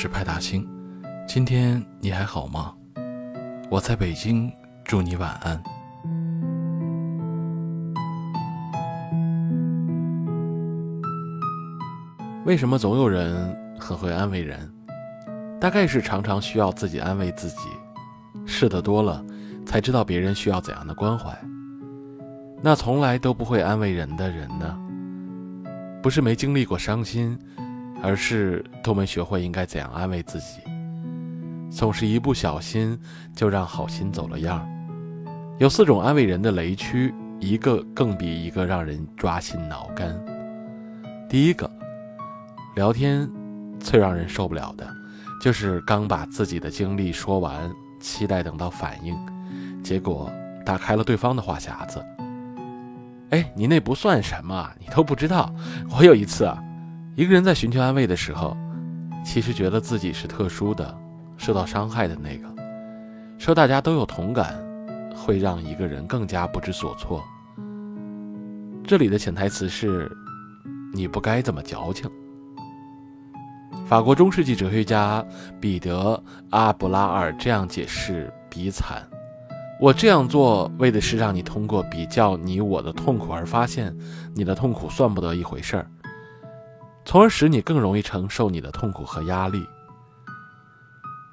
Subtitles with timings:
[0.00, 0.64] 是派大星，
[1.26, 2.72] 今天你还好吗？
[3.68, 4.48] 我在北京，
[4.84, 5.60] 祝你晚安。
[12.46, 14.72] 为什么总有人很会安慰人？
[15.60, 17.68] 大概是常常需要自己安慰自己，
[18.46, 19.20] 试的多了，
[19.66, 21.36] 才知道别人需要怎样的关怀。
[22.62, 24.78] 那从来都不会安慰人的人呢？
[26.00, 27.36] 不是没经历过伤心。
[28.02, 30.60] 而是都没学会应该怎样安慰自己，
[31.70, 32.98] 总是一不小心
[33.34, 34.66] 就让好心走了样。
[35.58, 40.16] 有四种安慰人的雷区，一个更比一个让人抓心挠肝。
[41.28, 41.68] 第一个，
[42.76, 43.28] 聊天
[43.80, 44.88] 最让人受不了的，
[45.42, 49.18] 就是刚把自己的经历说完，期待等到反应，
[49.82, 50.30] 结果
[50.64, 52.00] 打开了对方的话匣子。
[53.30, 55.52] 哎，你那不算什么，你都不知道。
[55.90, 56.62] 我有一次啊。
[57.18, 58.56] 一个人在寻求安慰的时候，
[59.24, 60.96] 其实觉得自己是特殊的，
[61.36, 62.46] 受到伤害的那个。
[63.38, 64.56] 说大家都有同感，
[65.16, 67.24] 会让一个人更加不知所措。
[68.84, 70.08] 这里的潜台词是：
[70.94, 72.08] 你不该这么矫情。
[73.84, 75.26] 法国中世纪哲学家
[75.60, 79.02] 彼得·阿布拉尔这样解释比惨：
[79.80, 83.92] 我这样做，为的是让你通过比较你我的痛苦而发现，
[84.36, 85.90] 你的痛苦算不得一回事儿。
[87.08, 89.66] 从而使你更容易承受你的痛苦和压力。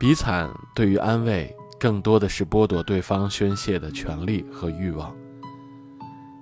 [0.00, 5.14] 比惨对于安慰，更多的是剥夺对方宣泄的权利和欲望。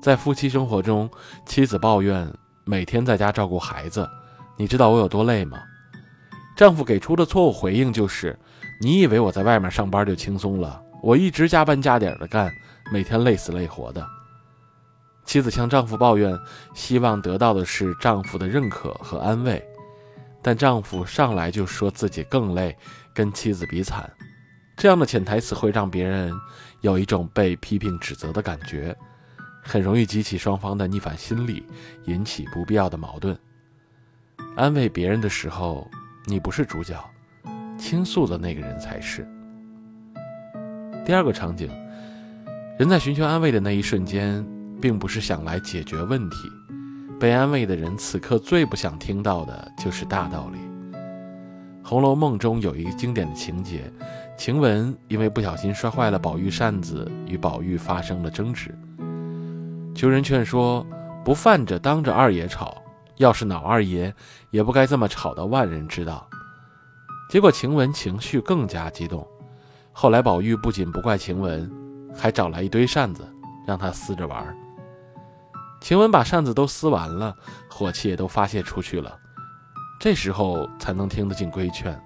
[0.00, 1.10] 在夫妻生活中，
[1.44, 2.32] 妻子抱怨
[2.64, 4.08] 每天在家照顾孩子，
[4.56, 5.58] 你知道我有多累吗？
[6.56, 8.34] 丈夫给出的错误回应就是：
[8.80, 10.82] 你以为我在外面上班就轻松了？
[11.02, 12.50] 我一直加班加点的干，
[12.90, 14.02] 每天累死累活的。
[15.28, 16.34] 妻子向丈夫抱怨，
[16.72, 19.62] 希望得到的是丈夫的认可和安慰，
[20.40, 22.74] 但丈夫上来就说自己更累，
[23.12, 24.10] 跟妻子比惨。
[24.74, 26.32] 这样的潜台词会让别人
[26.80, 28.96] 有一种被批评指责的感觉，
[29.62, 31.62] 很容易激起双方的逆反心理，
[32.06, 33.38] 引起不必要的矛盾。
[34.56, 35.86] 安慰别人的时候，
[36.24, 36.98] 你不是主角，
[37.78, 39.28] 倾诉的那个人才是。
[41.04, 41.68] 第二个场景，
[42.78, 44.42] 人在寻求安慰的那一瞬间。
[44.80, 46.36] 并不是想来解决问题，
[47.18, 50.58] 被安慰的人此刻最不想听到的就是大道理。
[51.90, 53.90] 《红楼梦》中有一个经典的情节，
[54.36, 58.76] 晴雯因为不小心摔坏了宝玉扇子，与宝玉发生了争执。
[59.94, 60.86] 求人劝说，
[61.24, 62.82] 不犯着当着二爷吵，
[63.16, 64.14] 要是恼二爷，
[64.50, 66.28] 也不该这么吵到万人知道。
[67.30, 69.26] 结果晴雯情绪更加激动，
[69.92, 71.70] 后来宝玉不仅不怪晴雯，
[72.14, 73.26] 还找来一堆扇子
[73.66, 74.54] 让她撕着玩。
[75.80, 77.34] 晴雯把扇子都撕完了，
[77.68, 79.16] 火气也都发泄出去了，
[80.00, 81.98] 这时候才能听得进规劝。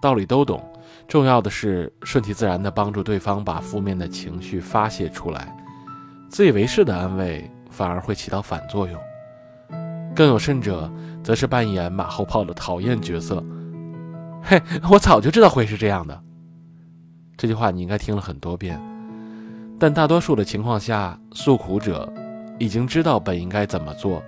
[0.00, 0.62] 道理都懂，
[1.08, 5.56] 重要的是顺其自然地帮助对方把负面的情绪发泄出来。
[6.28, 9.00] 自以为是的安慰反而会起到反作用。
[10.14, 10.90] 更有甚者，
[11.22, 13.42] 则是扮演马后炮的讨厌角色。
[14.42, 14.60] 嘿，
[14.90, 16.22] 我早就知道会是这样的。
[17.36, 18.80] 这句话你应该听了很多遍，
[19.78, 22.12] 但大多数的情况下，诉苦者。
[22.58, 24.22] 已经知道本应该怎么做，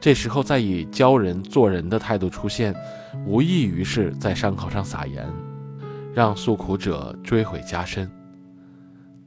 [0.00, 2.74] 这时候再以教人做人的态度出现，
[3.26, 5.26] 无异于是在伤口上撒盐，
[6.14, 8.10] 让诉苦者追悔加深。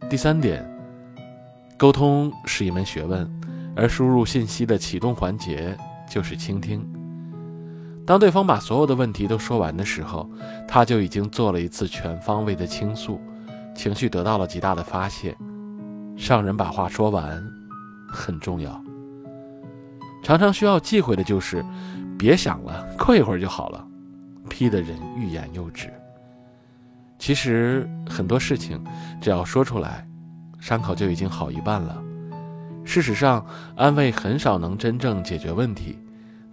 [0.09, 0.66] 第三点，
[1.78, 3.30] 沟通是一门学问，
[3.75, 5.75] 而输入信息的启动环节
[6.09, 6.88] 就是倾听。
[8.06, 10.30] 当对方把所有的问题都说完的时候，
[10.66, 13.19] 他就已经做了一次全方位的倾诉，
[13.75, 15.36] 情绪得到了极大的发泄。
[16.16, 17.56] 上人把话说完。
[18.07, 18.81] 很重要。
[20.23, 21.63] 常常需要忌讳的就是，
[22.18, 23.88] 别想了，过一会儿就好了，
[24.50, 25.94] 批的人欲言又止。
[27.19, 28.83] 其实很多事情，
[29.21, 30.07] 只要说出来，
[30.59, 32.04] 伤口就已经好一半了。
[32.83, 33.45] 事实上，
[33.75, 35.98] 安慰很少能真正解决问题，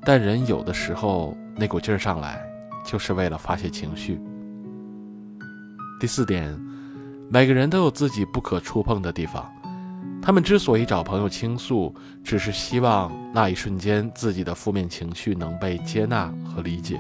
[0.03, 2.41] 但人有的时候那股劲儿上来，
[2.85, 4.21] 就是为了发泄情绪。
[6.01, 6.59] 第四点，
[7.31, 9.51] 每个人都有自己不可触碰的地方。
[10.25, 11.95] 他们之所以找朋友倾诉，
[12.25, 16.99] 只是希望那一瞬间自己的负面情绪能被接纳和理解。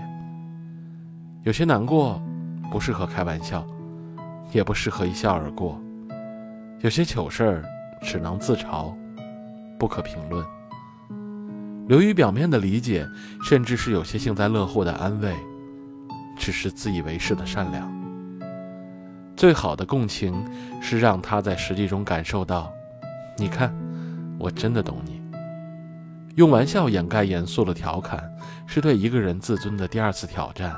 [1.42, 2.22] 有些难过，
[2.70, 3.66] 不适合开玩笑，
[4.52, 5.80] 也不适合一笑而过；
[6.82, 7.64] 有些糗事儿，
[8.02, 8.94] 只能自嘲，
[9.78, 10.44] 不可评论。
[11.88, 13.08] 流于表面的理解，
[13.42, 15.34] 甚至是有些幸灾乐祸的安慰，
[16.36, 17.90] 只是自以为是的善良。
[19.34, 20.44] 最好的共情，
[20.82, 22.70] 是让他在实际中感受到。
[23.36, 23.75] 你看，
[24.38, 25.20] 我真的懂你。
[26.36, 28.28] 用玩笑掩盖严肃的调侃，
[28.66, 30.76] 是对一个人自尊的第二次挑战。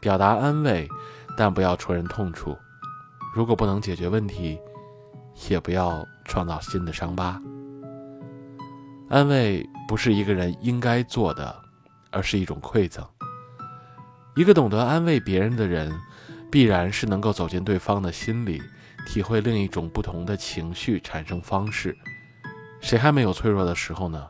[0.00, 0.88] 表达安慰，
[1.36, 2.56] 但不要戳人痛处。
[3.34, 4.58] 如果不能解决问题，
[5.48, 7.40] 也不要创造新的伤疤。
[9.08, 11.54] 安慰不是一个人应该做的，
[12.10, 13.04] 而是一种馈赠。
[14.36, 15.92] 一个懂得安慰别人的人，
[16.50, 18.62] 必然是能够走进对方的心里，
[19.06, 21.96] 体会另一种不同的情绪产生方式。
[22.80, 24.28] 谁还没有脆弱的时候呢？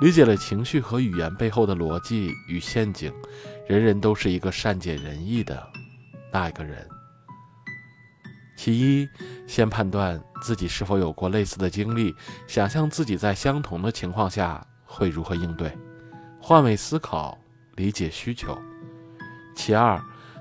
[0.00, 3.12] 理解了情绪和语言背后的逻辑与陷阱，
[3.66, 5.66] 人人都是一个善解人意的
[6.30, 6.86] 那个人。
[8.56, 9.08] 其一，
[9.46, 12.14] 先判断自己是否有过类似的经历，
[12.46, 15.72] 想象自己在相同的情况下会如何应对，
[16.40, 17.38] 换位思考，
[17.76, 18.56] 理解需求。
[19.54, 19.98] 其二，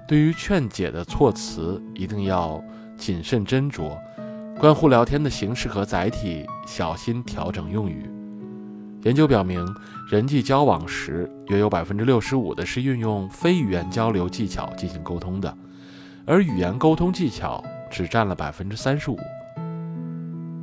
[0.07, 2.61] 对于劝解的措辞，一定要
[2.97, 3.97] 谨慎斟酌，
[4.59, 8.09] 关乎聊天的形式和载体，小心调整用语。
[9.03, 9.63] 研究表明，
[10.09, 15.55] 人际交往时，约有百分之六十五的是运用非语言交流技巧进行沟通的，
[16.25, 19.19] 而语言沟通技巧只占了百分之三十五。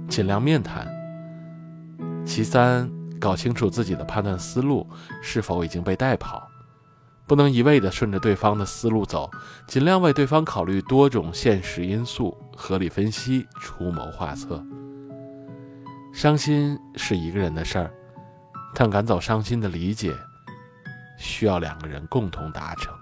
[0.09, 0.87] 尽量面谈。
[2.25, 2.91] 其三，
[3.21, 4.89] 搞清楚自己的判断思路
[5.23, 6.49] 是否已经被带跑，
[7.33, 9.31] 不能一味地顺着对方的思路走，
[9.67, 14.63] 尽量为对方考虑多种现实因素，合理分析，出谋划策。
[16.13, 17.91] 伤心是一个人的事儿。
[18.75, 20.15] 但赶走伤心的理解，
[21.19, 22.93] 需要两个人共同达成。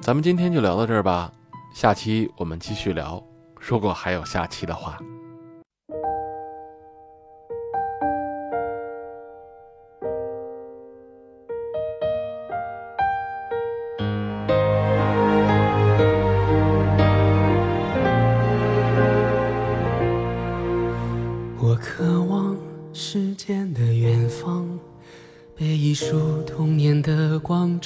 [0.00, 1.30] 咱们今天就聊到这儿吧，
[1.72, 3.22] 下期我们继续聊。
[3.60, 4.98] 如果还有下期的话。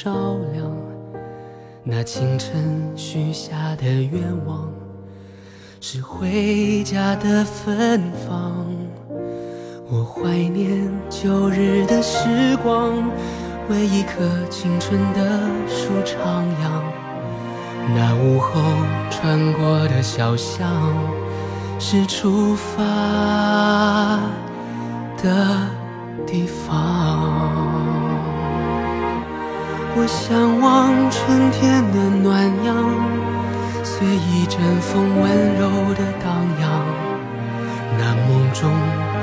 [0.04, 0.10] 照
[0.52, 0.68] 亮
[1.84, 4.68] 那清晨许下的愿望，
[5.80, 8.66] 是回家的芬芳。
[9.88, 13.08] 我怀念旧日的时光，
[13.68, 15.20] 为一棵青春的
[15.68, 16.16] 树徜
[16.60, 16.82] 徉。
[17.94, 18.60] 那午后
[19.08, 20.68] 穿过的小巷，
[21.78, 24.18] 是出发
[25.22, 25.68] 的
[26.26, 28.11] 地方。
[29.94, 32.74] 我向往春天的暖阳，
[33.84, 35.24] 随一阵风温
[35.60, 36.26] 柔的荡
[36.60, 36.64] 漾。
[37.98, 38.60] 那梦中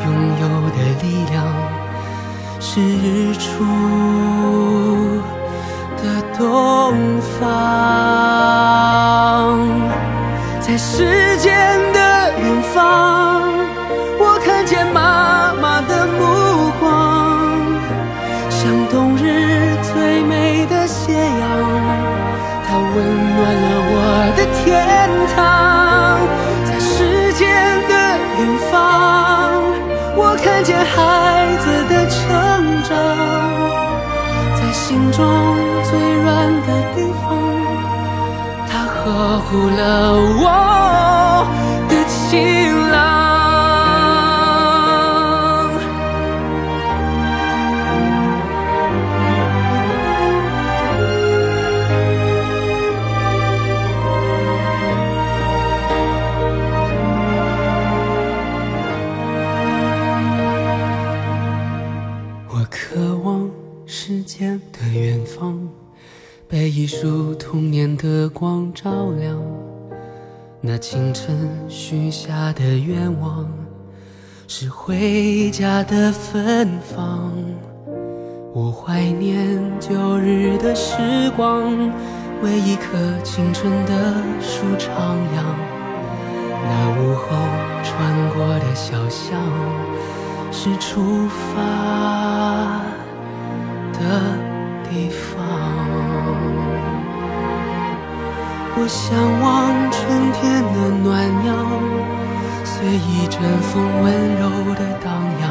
[0.05, 0.07] 拥
[0.41, 1.35] 有的力量，
[2.59, 3.43] 是日出
[5.97, 6.03] 的
[6.37, 6.39] 东
[7.39, 7.47] 方，
[10.61, 11.49] 在时间
[11.93, 11.99] 的
[34.89, 35.23] 心中
[35.83, 36.25] 最软
[36.65, 37.37] 的地方，
[38.67, 39.79] 它呵护了
[40.41, 41.45] 我
[41.87, 43.18] 的晴朗。
[68.39, 69.37] 光照亮
[70.61, 73.45] 那清晨许下的愿望，
[74.47, 77.33] 是回家的芬芳。
[78.53, 81.91] 我怀念旧日的时光，
[82.41, 85.43] 为一棵青春的树徜徉。
[86.63, 87.35] 那午后
[87.83, 89.37] 穿过的小巷，
[90.49, 92.81] 是出发
[93.91, 93.99] 的
[94.89, 95.38] 地方。
[98.75, 99.47] 我向往
[99.91, 101.07] 春天的暖
[101.45, 101.49] 阳，
[102.63, 103.71] 随一阵风
[104.01, 104.43] 温柔
[104.75, 105.05] 的荡
[105.41, 105.43] 漾。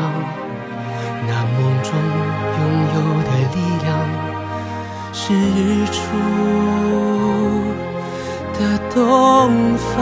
[1.27, 1.87] 那梦中
[2.59, 2.61] 拥
[2.95, 3.87] 有的力量，
[5.13, 5.95] 是日出
[8.59, 8.59] 的
[8.95, 8.97] 东
[9.77, 9.97] 方，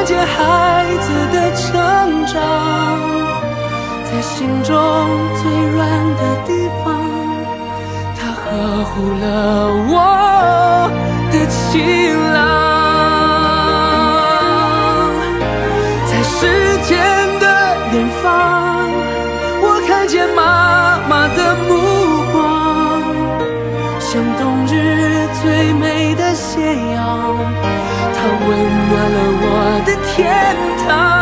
[0.00, 2.98] 看见孩子的成长
[4.02, 4.74] 在心中
[5.42, 6.96] 最软的地方
[8.16, 10.90] 他呵护了我
[11.30, 12.29] 的期
[28.48, 28.48] 温
[28.88, 30.56] 暖了我的天
[30.86, 31.19] 堂。